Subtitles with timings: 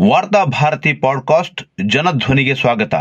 [0.00, 2.94] ವಾರ್ತಾ ಭಾರತಿ ಪಾಡ್ಕಾಸ್ಟ್ ಜನಧ್ವನಿಗೆ ಸ್ವಾಗತ.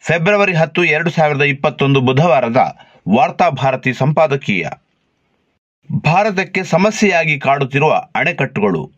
[0.00, 2.76] ಫೆಬ್ರವರಿ ಹತ್ತು, ಎರಡು ಸಾವಿರದ ಇಪ್ಪತ್ತೊಂದು ಬುಧವಾರದ
[3.08, 4.66] ವಾರ್ತಾ ಭಾರತಿ ಸಂಪಾದಕೀಯ.
[6.04, 8.92] ಭಾರತಕ್ಕೆ ಸಮಸ್ಯೆಯಾಗಿ ಕಾಡುತ್ತಿರುವ ಅಣೆಕಟ್ಟುಗಳು.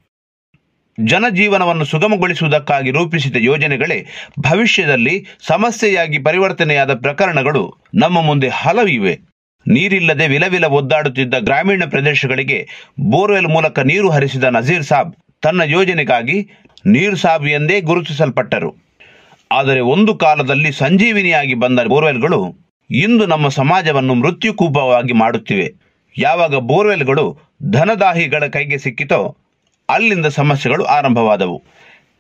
[1.05, 4.07] ಜನಜೀವನವನ್ನು ಸುಗಮಗೊಳಿಸುವುದಕ್ಕಾಗಿ ರೂಪಿಸಿದ ಯೋಜನೆಗಳೇ
[4.41, 9.21] ಭವಿಷ್ಯದಲ್ಲಿ ಸಮಸ್ಯೆಯಾಗಿ ಪರಿವರ್ತನೆಯಾದ ಪ್ರಕರಣಗಳು ನಮ್ಮ ಮುಂದೆ ಹಲವಿವೆ
[9.67, 12.69] ನೀರಿಲ್ಲದೆ ವಿಲವಿಲ ಒದ್ದಾಡುತ್ತಿದ್ದ ಗ್ರಾಮೀಣ ಪ್ರದೇಶಗಳಿಗೆ
[13.01, 16.51] ಬೋರ್ವೆಲ್ ಮೂಲಕ ನೀರು ಹರಿಸಿದ ನಜೀರ್ ಸಾಬ್ ತನ್ನ ಯೋಜನೆಗಾಗಿ
[16.87, 18.75] ನೀರು ಸಾಬ್ ಎಂದೇ ಗುರುತಿಸಲ್ಪಟ್ಟರು.
[19.53, 22.55] ಆದರೆ ಒಂದು ಕಾಲದಲ್ಲಿ ಸಂಜೀವಿನಿಯಾಗಿ ಬಂದ ಬೋರ್ವೆಲ್ಗಳು
[22.91, 25.75] ಇಂದು ನಮ್ಮ ಸಮಾಜವನ್ನು ಮೃತ್ಯುಕೂಪವಾಗಿ ಮಾಡುತ್ತಿವೆ.
[26.19, 27.39] ಯಾವಾಗ ಬೋರ್ವೆಲ್ಗಳು
[27.71, 29.37] ಧನದಾಹಿಗಳ ಕೈಗೆ ಸಿಕ್ಕಿತೋ
[29.89, 31.63] ಅಲ್ಲಿಂದ ಸಮಸ್ಯೆಗಳು ಆರಂಭವಾದವು.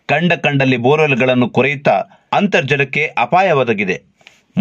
[0.06, 4.02] ಕಂಡ ಕಂಡಲ್ಲಿ ಬೋರ್ವೆಲ್ಗಳನ್ನು ಕೊರೆಯುತ್ತಾ ಅಂತರ್ಜಲಕ್ಕೆ ಅಪಾಯ ಒದಗಿದೆ.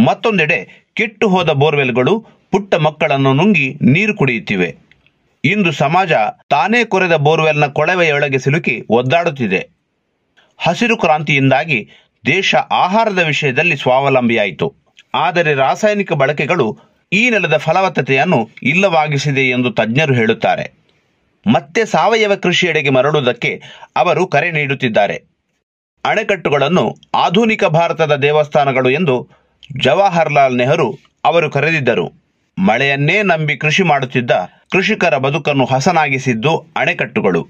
[0.05, 4.75] ಮತ್ತೊಂದೆಡೆ ಕೆಟ್ಟು ಹೋದ ಬೋರ್ವೆಲ್ಗಳು ಪುಟ್ಟ ಮಕ್ಕಳನ್ನು ನುಂಗಿ ನೀರು ಕುಡಿಯುತ್ತಿವೆ.
[5.45, 6.11] ಇಂದು ಸಮಾಜ
[6.49, 9.76] ತಾನೇ ಕೊರೆದ ಬೋರ್ವೆಲ್ನ ಕೊಳವೆಯೊಳಗೆ ಸಿಲುಕಿ ಒದ್ದಾಡುತ್ತಿದೆ.
[10.57, 11.89] ಹಸಿರು ಕ್ರಾಂತಿಯಿಂದಾಗಿ
[12.25, 14.73] ದೇಶ ಆಹಾರದ ವಿಷಯದಲ್ಲಿ ಸ್ವಾವಲಂಬಿಯಾಯಿತು.
[15.15, 16.79] ಆದರೆ ರಾಸಾಯನಿಕ ಬಳಕೆಗಳು
[17.13, 20.73] ಈ ನೆಲದ ಫಲವತ್ತತೆಯನ್ನು ಇಲ್ಲವಾಗಿಸಿದೆ ಎಂದು ತಜ್ಞರು ಹೇಳುತ್ತಾರೆ.
[21.53, 23.61] ಮತ್ತೆ ಸಾವಯವ ಕೃಷಿಯೆಡೆಗೆ ಮರಳುವುದಕ್ಕೆ
[23.95, 25.23] ಅವರು ಕರೆ ನೀಡುತ್ತಿದ್ದಾರೆ.
[26.05, 29.29] ಅಣೆಕಟ್ಟುಗಳನ್ನು ಆಧುನಿಕ ಭಾರತದ ದೇವಸ್ಥಾನಗಳು ಎಂದು
[29.81, 32.27] ಜವಾಹರ್ಲಾಲ್ ನೆಹರು ಅವರು ಕರೆದಿದ್ದರು.
[32.57, 34.31] ಮಳೆಯನ್ನೇ ನಂಬಿ ಕೃಷಿ ಮಾಡುತ್ತಿದ್ದ
[34.71, 37.47] ಕೃಷಿಕರ ಬದುಕನ್ನು ಹಸನಾಗಿಸಿದ್ದು ಅಣೆಕಟ್ಟುಗಳು.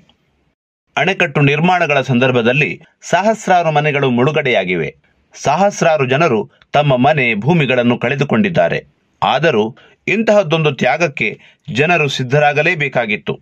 [0.98, 4.96] ಅಣೆಕಟ್ಟು ನಿರ್ಮಾಣಗಳ ಸಂದರ್ಭದಲ್ಲಿ ಸಹಸ್ರಾರು ಮನೆಗಳು ಮುಳುಗಡೆಯಾಗಿವೆ.
[5.34, 8.80] ಸಹಸ್ರಾರು ಜನರು ತಮ್ಮ ಮನೆ ಭೂಮಿಗಳನ್ನು ಕಳೆದುಕೊಂಡಿದ್ದಾರೆ.
[9.24, 11.40] ಆದರೂ ಇಂತಹದ್ದೊಂದು ತ್ಯಾಗಕ್ಕೆ
[11.74, 13.40] ಜನರು ಸಿದ್ಧರಾಗಲೇಬೇಕಾಗಿತ್ತು.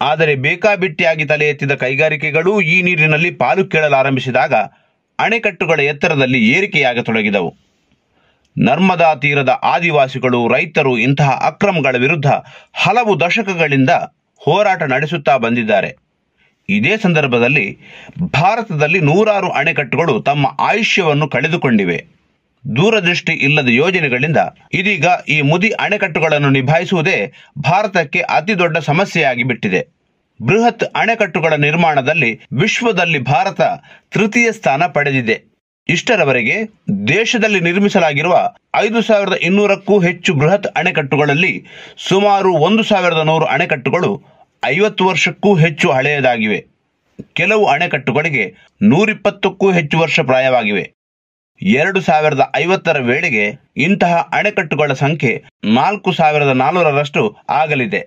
[0.00, 4.54] ಆದರೆ ಬೇಕಾಬಿಟ್ಟಿಯಾಗಿ ತಲೆ ಎತ್ತಿದ ಕೈಗಾರಿಕೆಗಳೂ ಈ ನೀರಿನಲ್ಲಿ ಪಾಲು ಕೇಳಲಾರಂಭಿಸಿದಾಗ
[5.18, 7.54] ಅಣೆಕಟ್ಟುಗಳ ಎತ್ತರದಲ್ಲಿ ಏರಿಕೆಯಾಗತೊಡಗಿದವು.
[8.58, 12.26] ನರ್ಮದಾ ತೀರದ ಆದಿವಾಸಿಗಳು, ರೈತರು ಇಂತಹ ಅಕ್ರಮಗಳ ವಿರುದ್ಧ
[12.74, 13.90] ಹಲವು ದಶಕಗಳಿಂದ
[14.36, 16.09] ಹೋರಾಟ ನಡೆಸುತ್ತಾ ಬಂದಿದ್ದಾರೆ.
[16.76, 17.66] ಇದೇ ಸಂದರ್ಭದಲ್ಲಿ
[18.32, 21.98] ಭಾರತದಲ್ಲಿ ನೂರಾರು ಅಣೆಕಟ್ಟುಗಳು ತಮ್ಮ ಆಯುಷ್ಯವನ್ನು ಕಳೆದುಕೊಂಡಿವೆ.
[22.64, 24.40] ದೂರದೃಷ್ಟಿ ಇಲ್ಲದ ಯೋಜನೆಗಳಿಂದ
[24.72, 27.18] ಇದೀಗ ಈ ಮುದಿ ಅಣೆಕಟ್ಟುಗಳನ್ನು ನಿಭಾಯಿಸುವುದೇ
[27.58, 29.80] ಭಾರತಕ್ಕೆ ಅತಿದೊಡ್ಡ ಸಮಸ್ಯೆಯಾಗಿ ಬಿಟ್ಟಿದೆ.
[30.40, 33.60] ಬೃಹತ್ ಅಣೆಕಟ್ಟುಗಳ ನಿರ್ಮಾಣದಲ್ಲಿ ವಿಶ್ವದಲ್ಲಿ ಭಾರತ
[34.12, 35.36] ತೃತೀಯ ಸ್ಥಾನ ಪಡೆದಿದೆ.
[35.88, 36.56] ಇಷ್ಟರವರೆಗೆ
[37.08, 38.34] ದೇಶದಲ್ಲಿ ನಿರ್ಮಿಸಲಾಗಿರುವ
[38.76, 41.54] ಐದು ಸಾವಿರದ ಇನ್ನೂರಕ್ಕೂ ಹೆಚ್ಚು ಬೃಹತ್ ಅಣೆಕಟ್ಟುಗಳಲ್ಲಿ
[42.08, 44.10] ಸುಮಾರು ಒಂದು ಸಾವಿರದ ನೂರು ಅಣೆಕಟ್ಟುಗಳು
[44.64, 46.66] ಐವತ್ತು ವರ್ಷಕ್ಕೂ ಹೆಚ್ಚು ಹಳೆಯದಾಗಿವೆ.
[47.32, 50.92] ಕೆಲವು ಅಣೆಕಟ್ಟುಗಳಿಗೆ ನೂರಿಪ್ಪತ್ತಕ್ಕೂ ಹೆಚ್ಚು ವರ್ಷ ಪ್ರಾಯವಾಗಿವೆ.
[51.62, 58.00] ಎರಡು ಸಾವಿರದ ಐವತ್ತರ ವೇಳೆಗೆ ಇಂತಹ ಅಣೆಕಟ್ಟುಗಳ ಸಂಖ್ಯೆ ನಾಲ್ಕು ಸಾವಿರದ ನಾನ್ನೂರರಷ್ಟು ಆಗಲಿದೆ.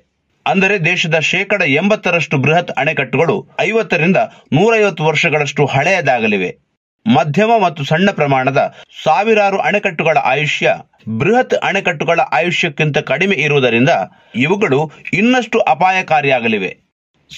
[0.46, 4.18] ಅಂದರೆ ದೇಶದ ಶೇಕಡ ಎಂಬತ್ತರಷ್ಟು ಬೃಹತ್ ಅಣೆಕಟ್ಟುಗಳು ಐವತ್ತರಿಂದ
[4.54, 6.58] ನೂರೈವತ್ತು ವರ್ಷಗಳಷ್ಟು ಹಳೆಯದಾಗಲಿವೆ.
[7.06, 10.76] ಮಧ್ಯಮ ಮತ್ತು ಸಣ್ಣ ಪ್ರಮಾಣದ ಸಾವಿರಾರು ಅಣೆಕಟ್ಟುಗಳ ಆಯುಷ್ಯ
[11.08, 13.90] ಬೃಹತ್ ಅಣೆಕಟ್ಟುಗಳ ಆಯುಷ್ಯಕ್ಕಿಂತ ಕಡಿಮೆ ಇರುವುದರಿಂದ
[14.36, 16.78] ಇವುಗಳು ಇನ್ನಷ್ಟು ಅಪಾಯಕಾರಿಯಾಗಲಿವೆ.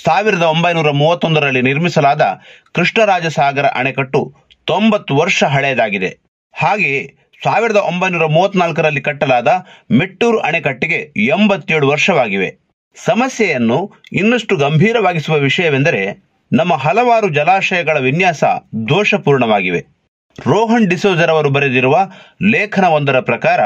[0.04, 2.42] ಸಾವಿರದ ಒಂಬೈನೂರ ಮೂವತ್ತೊಂದರಲ್ಲಿ ನಿರ್ಮಿಸಲಾದ
[2.74, 6.18] ಕೃಷ್ಣರಾಜಸಾಗರ ಅಣೆಕಟ್ಟು ತೊಂಬತ್ತು ವರ್ಷ ಹಳೆಯದಾಗಿದೆ.
[6.54, 9.48] ಹಾಗೆಯೇ ಸಾವಿರದ ಒಂಬೈನೂರ ಮೂವತ್ನಾಲ್ಕರಲ್ಲಿ ಕಟ್ಟಲಾದ
[9.92, 12.66] ಮೆಟ್ಟೂರು ಅಣೆಕಟ್ಟಿಗೆ ಎಂಬತ್ತೇಳು ವರ್ಷವಾಗಿವೆ.
[13.06, 18.44] ಸಮಸ್ಯೆಯನ್ನು ಇನ್ನಷ್ಟು ಗಂಭೀರವಾಗಿಸುವ ವಿಷಯವೆಂದರೆ ನಮ್ಮ ಹಲವಾರು ಜಲಾಶಯಗಳ ವಿನ್ಯಾಸ
[18.90, 19.95] ದೋಷಪೂರ್ಣವಾಗಿವೆ.
[20.40, 22.12] ರೋಹನ್ ಡಿಸೋಜರ್ ಅವರು ಬರೆದಿರುವ
[22.44, 23.60] ಲೇಖನವೊಂದರ ಪ್ರಕಾರ,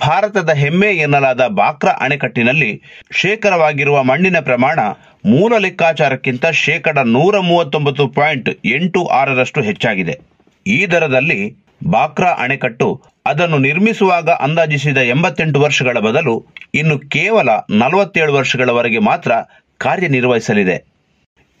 [0.00, 2.82] ಭಾರತದ ಹೆಮ್ಮೆ ಎನ್ನಲಾದ ಬಾಕ್ರಾ ಅಣೆಕಟ್ಟಿನಲ್ಲಿ
[3.12, 4.78] ಶೇಖರವಾಗಿರುವ ಮಣ್ಣಿನ ಪ್ರಮಾಣ
[5.24, 10.14] ಮೂಲ ಲೆಕ್ಕಾಚಾರಕ್ಕಿಂತ ಶೇಕಡ ನೂರ ಮೂವತ್ತೊಂಬತ್ತು ಪಾಯಿಂಟ್ ಎಂಟು ಆರರಷ್ಟು ಹೆಚ್ಚಾಗಿದೆ.
[10.66, 11.40] ಈ ದರದಲ್ಲಿ
[11.84, 19.32] ಬಾಕ್ರಾ ಅಣೆಕಟ್ಟು ಅದನ್ನು ನಿರ್ಮಿಸುವಾಗ ಅಂದಾಜಿಸಿದ ಎಂಬತ್ತೆಂಟು ವರ್ಷಗಳ ಬದಲು ಇನ್ನು ಕೇವಲ ನಲವತ್ತೇಳು ವರ್ಷಗಳವರೆಗೆ ಮಾತ್ರ
[19.78, 20.76] ಕಾರ್ಯನಿರ್ವಹಿಸಲಿದೆ.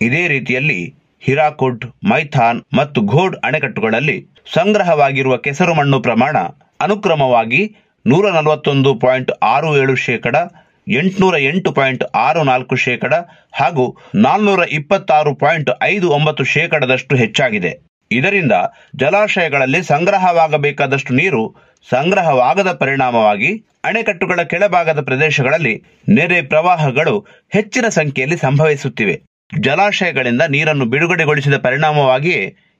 [0.00, 0.94] ಇದೇ ರೀತಿಯಲ್ಲಿ
[1.24, 4.16] ಹಿರಾಕುಡ್, ಮೈಥಾನ್ ಮತ್ತು ಘೋಡ್ ಅಣೆಕಟ್ಟುಗಳಲ್ಲಿ
[4.54, 6.36] ಸಂಗ್ರಹವಾಗಿರುವ ಕೆಸರು ಮಣ್ಣು ಪ್ರಮಾಣ
[6.80, 7.62] ಅನುಕ್ರಮವಾಗಿ
[8.06, 10.36] ನೂರ ನಲವತ್ತೊಂದು ಪಾಯಿಂಟ್ ಆರು ಏಳು ಶೇಕಡ,
[10.88, 13.14] ಎಂಟುನೂರ ಎಂಟು ಪಾಯಿಂಟ್ ಆರು ನಾಲ್ಕು ಶೇಕಡ
[13.52, 13.84] ಹಾಗೂ
[14.14, 17.72] ನಾಲ್ನೂರ ಇಪ್ಪತ್ತಾರು ಪಾಯಿಂಟ್ ಐದು ಒಂಬತ್ತು ಶೇಕಡದಷ್ಟು ಹೆಚ್ಚಾಗಿದೆ.
[18.10, 18.52] ಇದರಿಂದ
[18.96, 21.42] ಜಲಾಶಯಗಳಲ್ಲಿ ಸಂಗ್ರಹವಾಗಬೇಕಾದಷ್ಟು ನೀರು
[21.90, 23.50] ಸಂಗ್ರಹವಾಗದ ಪರಿಣಾಮವಾಗಿ
[23.84, 25.74] ಅಣೆಕಟ್ಟುಗಳ ಕೆಳಭಾಗದ ಪ್ರದೇಶಗಳಲ್ಲಿ
[26.08, 27.14] ನೆರೆ ಪ್ರವಾಹಗಳು
[27.52, 29.16] ಹೆಚ್ಚಿನ ಸಂಖ್ಯೆಯಲ್ಲಿ ಸಂಭವಿಸುತ್ತಿವೆ.
[29.64, 32.36] ಜಲಾಶಯಗಳಿಂದ ನೀರನ್ನು ಬಿಡುಗಡೆಗೊಳಿಸಿದ ಪರಿಣಾಮವಾಗಿ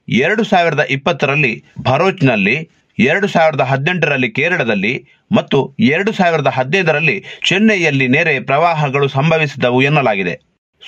[0.09, 2.57] ಎರಡು ಸಾವಿರದ ಇಪ್ಪತ್ತರಲ್ಲಿ ಭರೋಚ್ನಲ್ಲಿ,
[2.99, 4.95] ಎರಡು ಸಾವಿರದ ಹದಿನೆಂಟರಲ್ಲಿ ಕೇರಳದಲ್ಲಿ
[5.33, 10.35] ಮತ್ತು ಎರಡು ಸಾವಿರದ ಹದಿನೈದರಲ್ಲಿ ಚೆನ್ನೈಯಲ್ಲಿ ನೆರೆ ಪ್ರವಾಹಗಳು ಸಂಭವಿಸಿದವು ಎನ್ನಲಾಗಿದೆ.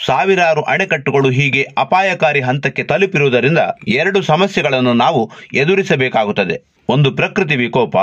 [0.06, 3.58] ಸಾವಿರಾರು ಅಣೆಕಟ್ಟುಗಳು ಹೀಗೆ ಅಪಾಯಕಾರಿ ಹಂತಕ್ಕೆ ತಲುಪಿರುವುದರಿಂದ
[3.88, 6.56] ಎರಡು ಸಮಸ್ಯೆಗಳನ್ನು ನಾವು ಎದುರಿಸಬೇಕಾಗುತ್ತದೆ.
[6.88, 7.96] ಒಂದು ಪ್ರಕೃತಿ ವಿಕೋಪ,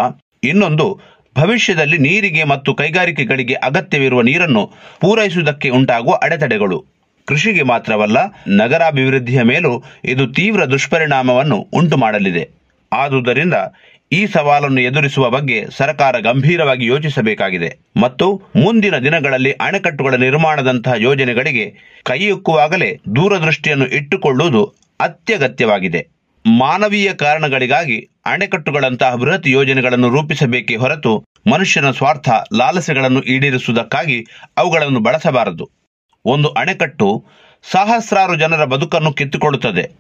[0.44, 0.88] ಇನ್ನೊಂದು
[1.38, 4.64] ಭವಿಷ್ಯದಲ್ಲಿ ನೀರಿಗೆ ಮತ್ತು ಕೈಗಾರಿಕೆಗಳಿಗೆ ಅಗತ್ಯವಿರುವ ನೀರನ್ನು
[5.02, 6.80] ಪೂರೈಸುವುದಕ್ಕೆ ಉಂಟಾಗುವ ಅಡೆತಡೆಗಳು.
[7.26, 8.18] ಕೃಷಿಗೆ ಮಾತ್ರವಲ್ಲ
[8.48, 12.50] ನಗರಾಭಿವೃದ್ಧಿಯ ಮೇಲೂ ಇದು ತೀವ್ರ ದುಷ್ಪರಿಣಾಮವನ್ನು ಉಂಟು ಮಾಡಲಿದೆ
[12.92, 13.54] ಆದುದರಿಂದ
[14.12, 17.78] ಈ ಸವಾಲನ್ನು ಎದುರಿಸುವ ಬಗ್ಗೆ ಸರ್ಕಾರ ಗಂಭೀರವಾಗಿ ಯೋಚಿಸಬೇಕಾಗಿದೆ.
[18.02, 21.66] ಮತ್ತು ಮುಂದಿನ ದಿನಗಳಲ್ಲಿ ಅಣೆಕಟ್ಟುಗಳ ನಿರ್ಮಾಣದಂತಹ ಯೋಜನೆಗಳಿಗೆ
[22.04, 24.64] ಕೈಯುಕ್ಕುವಾಗಲೇ ದೂರದೃಷ್ಟಿಯನ್ನು ಇಟ್ಟುಕೊಳ್ಳುವುದು
[25.00, 26.08] ಅತ್ಯಗತ್ಯವಾಗಿದೆ.
[26.46, 34.26] ಮಾನವೀಯ ಕಾರಣಗಳಿಗಾಗಿ ಅಣೆಕಟ್ಟುಗಳಂತಹ ಬೃಹತ್ ಯೋಜನೆಗಳನ್ನು ರೂಪಿಸಬೇಕೇ ಹೊರತು ಮನುಷ್ಯನ ಸ್ವಾರ್ಥ ಲಾಲಸೆಗಳನ್ನು ಈಡೇರಿಸುವುದಕ್ಕಾಗಿ
[34.58, 35.83] ಅವುಗಳನ್ನು ಬಳಸಬಾರದು.
[36.26, 37.26] ಒಂದು ಅಣೆಕಟ್ಟು
[37.72, 39.92] ಸಹಸ್ರಾರು ಜನರ ಬದುಕನ್ನು ಕಿತ್ತುಕೊಳ್ಳುತ್ತದೆ.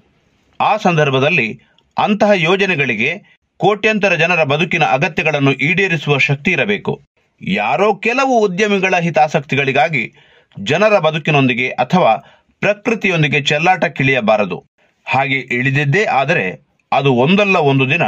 [0.59, 1.61] ಆ ಸಂದರ್ಭದಲ್ಲಿ
[1.97, 7.01] ಅಂತಹ ಯೋಜನೆಗಳಿಗೆ ಕೋಟ್ಯಂತರ ಜನರ ಬದುಕಿನ ಅಗತ್ಯಗಳನ್ನು ಈಡೇರಿಸುವ ಶಕ್ತಿ ಇರಬೇಕು.
[7.41, 10.13] ಯಾರೋ ಕೆಲವು ಉದ್ಯಮಿಗಳ ಹಿತಾಸಕ್ತಿಗಳಿಗಾಗಿ
[10.59, 12.15] ಜನರ ಬದುಕಿನೊಂದಿಗೆ ಅಥವಾ
[12.59, 14.63] ಪ್ರಕೃತಿಯೊಂದಿಗೆ ಚೆಲ್ಲಾಟ ಕಿಳಿಯಬಾರದು
[15.05, 16.45] ಹಾಗೆ ಇಳಿದಿದ್ದೇ ಆದರೆ
[16.91, 18.01] ಅದು ಒಂದಲ್ಲ ಒಂದು ದಿನ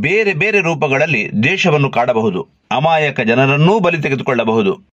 [0.00, 2.48] ಬೇರೆ ಬೇರೆ ರೂಪಗಳಲ್ಲಿ ದೇಶವನ್ನು ಕಾಡಬಹುದು.
[2.70, 4.91] ಅಮಾಯಕ ಜನರನ್ನೂ ಬಲಿ ತೆಗೆದುಕೊಳ್ಳಬಹುದು.